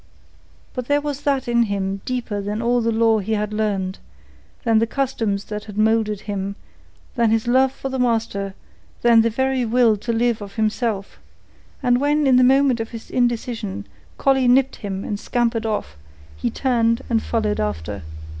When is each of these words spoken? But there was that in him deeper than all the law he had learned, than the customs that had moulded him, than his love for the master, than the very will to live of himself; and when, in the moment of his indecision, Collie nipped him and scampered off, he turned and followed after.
But 0.73 0.87
there 0.87 0.99
was 0.99 1.21
that 1.21 1.47
in 1.47 1.61
him 1.69 2.01
deeper 2.05 2.41
than 2.41 2.59
all 2.59 2.81
the 2.81 2.91
law 2.91 3.19
he 3.19 3.33
had 3.33 3.53
learned, 3.53 3.99
than 4.63 4.79
the 4.79 4.87
customs 4.87 5.43
that 5.43 5.65
had 5.65 5.77
moulded 5.77 6.21
him, 6.21 6.55
than 7.13 7.29
his 7.29 7.47
love 7.47 7.71
for 7.71 7.89
the 7.89 7.99
master, 7.99 8.55
than 9.03 9.21
the 9.21 9.29
very 9.29 9.63
will 9.63 9.95
to 9.97 10.11
live 10.11 10.41
of 10.41 10.55
himself; 10.55 11.19
and 11.83 12.01
when, 12.01 12.25
in 12.25 12.37
the 12.37 12.43
moment 12.43 12.79
of 12.79 12.89
his 12.89 13.11
indecision, 13.11 13.85
Collie 14.17 14.47
nipped 14.47 14.77
him 14.77 15.03
and 15.03 15.19
scampered 15.19 15.67
off, 15.67 15.95
he 16.35 16.49
turned 16.49 17.03
and 17.07 17.21
followed 17.21 17.59
after. 17.59 18.01